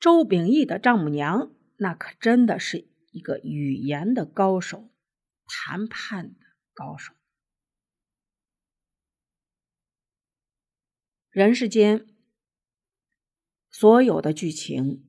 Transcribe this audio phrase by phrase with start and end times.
[0.00, 4.90] 周秉义的丈母娘那可真的是一个语言的高手，
[5.46, 7.14] 谈判的高手。
[11.30, 12.06] 人世间
[13.70, 15.04] 所有的剧情，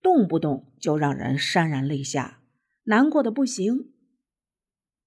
[0.00, 2.42] 动不动就让人潸然泪下，
[2.84, 3.92] 难过的不行。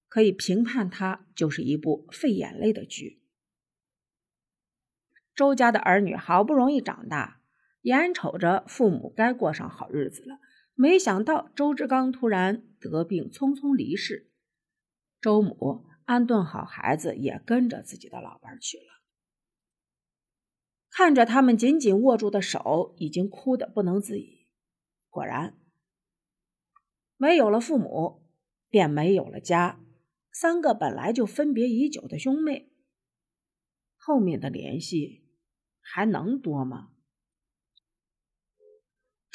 [0.07, 3.21] 可以评判它就是一部费眼泪的剧。
[5.33, 7.41] 周家的儿女好不容易长大，
[7.85, 10.39] 眼瞅着父母该过上好日子了，
[10.73, 14.31] 没想到周志刚突然得病，匆匆离世。
[15.21, 18.85] 周母安顿好孩子，也跟着自己的老伴去了。
[20.89, 24.47] 看着他们紧紧握住的手，已经哭得不能自已。
[25.11, 25.55] 果然，
[27.17, 28.23] 没有了父母，
[28.67, 29.79] 便没有了家。
[30.31, 32.71] 三个本来就分别已久的兄妹，
[33.95, 35.23] 后面的联系
[35.79, 36.93] 还能多吗？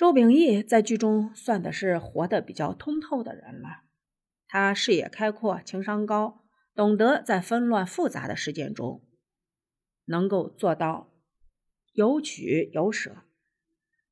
[0.00, 3.82] 周秉义在剧中算的是活得比较通透的人了。
[4.48, 6.40] 他视野开阔，情商高，
[6.74, 9.02] 懂得在纷乱复杂的事件中，
[10.06, 11.12] 能够做到。
[11.92, 13.24] 有取有舍，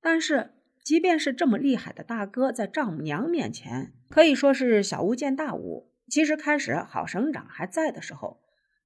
[0.02, 5.90] 但是即便是这么厉害的大哥，在丈母娘面前可以说是小巫见大巫。
[6.06, 8.42] 其实开始郝省长还在的时候，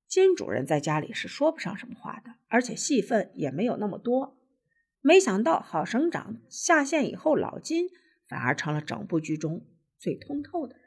[0.06, 4.38] 金主任在家里是说不上什么话的，而且戏份也没有那么多。
[5.02, 7.90] 没想到郝省长下线以后，老金
[8.26, 9.66] 反而成了整部剧中
[9.98, 10.84] 最通透的人。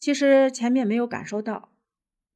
[0.00, 1.72] 其实前面没有感受到，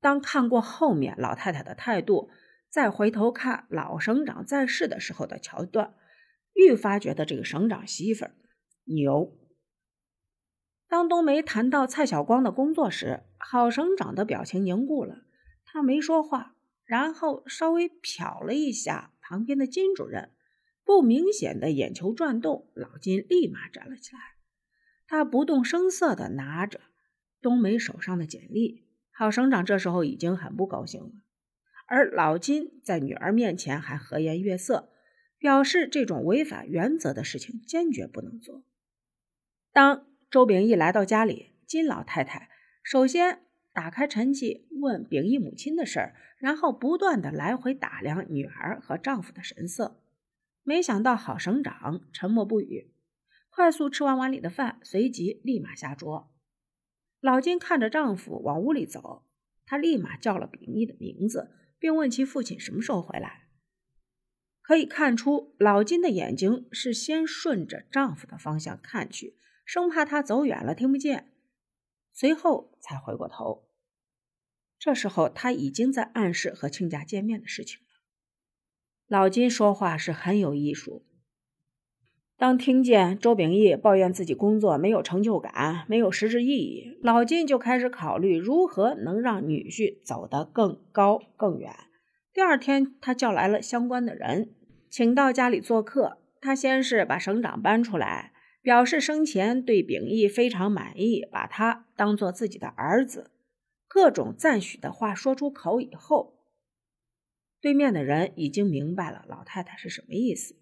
[0.00, 2.30] 当看过后面老太太的态度。
[2.68, 5.96] 再回头看老省长在世的时候的桥段，
[6.54, 8.36] 愈发觉得这个省长媳妇儿
[8.84, 9.36] 牛。
[10.86, 15.24] 当冬梅谈到蔡晓光的工作时，郝省长的表情凝固了，
[15.64, 20.32] 他没说话，然后稍微瞟了一下旁边的金主任，
[20.84, 24.20] 不明显的眼球转动，老金立马站了起来，
[25.06, 26.80] 他不动声色的拿着
[27.40, 28.88] 冬梅手上的简历。
[29.12, 31.12] 郝省长这时候已经很不高兴了。
[31.86, 34.90] 而老金在女儿面前还和颜悦色，
[35.38, 38.64] 表示这种违反原则的事情坚决不能做。
[39.72, 42.48] 当周秉义来到家里，金老太太
[42.82, 50.02] 首先打开陈记问秉义母亲的事儿，然后不断的来回打量女儿和丈夫的神色。
[50.62, 52.92] 没想到郝省长沉默不语，
[53.48, 56.32] 快速吃完碗里的饭，随即立马下桌。
[57.20, 59.26] 老金看着丈夫往屋里走，
[59.66, 61.56] 她立马叫了秉义的名字。
[61.80, 63.46] 并问其父亲什么时候回来。
[64.60, 71.32] 可以看出，老金的眼睛是先顺着丈夫的方向看去，生怕他走远了听不见，
[72.20, 73.64] 随后才回过头。
[74.78, 77.86] 这时候，他已经在暗示和亲家见面的事情了。
[79.08, 81.02] 老金说话是很有艺术。
[82.36, 91.74] 当听见周秉义抱怨自己工作没有成就感、没有实质意义，老金就开始考虑如何能让女婿走得更高更远。
[92.34, 94.54] 第二天，他叫来了相关的人，
[94.90, 96.18] 请到家里做客。
[96.42, 103.30] 他先是把省长搬出来，表示生前对秉义非常满意，把他当做自己的儿子，
[103.88, 106.38] 各种赞许的话说出口以后，
[107.60, 110.56] 对面的人已经明白了老太太是什么意思。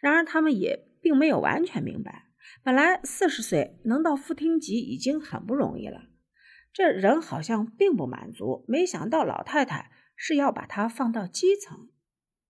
[0.00, 0.86] 然而，他们也。
[1.06, 2.30] 并没有完全明白，
[2.64, 6.06] 本来四十岁能到副厅级已经很不容易了，
[6.72, 8.64] 这人好像并不满足。
[8.66, 11.90] 没想到老太太是要把他放到基层。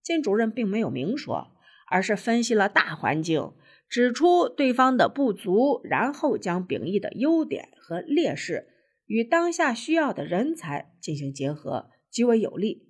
[0.02, 1.54] 金主任并没有明说，
[1.90, 3.52] 而是分析了大环境，
[3.88, 8.68] 指出对方的不足，然后将秉义的优点和劣势
[9.06, 12.84] 与当下需要的人才进行结合，极为有利。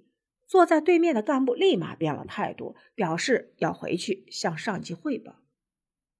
[0.46, 5.36] 坐在对面的干部立马变了态度，表示要回去向上级汇报。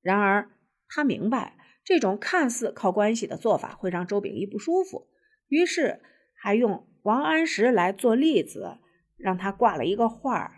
[0.03, 0.50] 然而，
[0.88, 5.06] 他明白这种看似靠关系的做法会让周秉义不舒服，
[5.48, 6.00] 于是
[6.34, 8.78] 还用王安石来做例子，
[9.16, 10.53] 让他挂了一个画儿。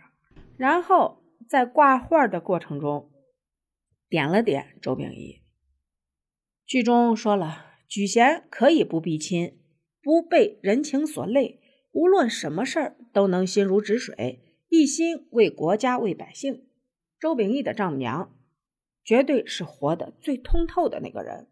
[0.57, 3.11] 然后在挂画的过程中，
[4.09, 5.43] 点了点周秉义。
[6.67, 9.61] 剧中说了，举贤可以不避亲，
[10.03, 11.61] 不被人情所累，
[11.93, 16.67] 无论什么事儿都能心如止水，一心为国家为百姓。
[17.21, 18.35] 周秉义的丈母娘。
[19.05, 21.51] 绝对是活得最通透的那个人，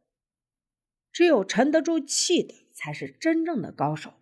[1.10, 4.12] 只有沉得住气的才是真正的高手。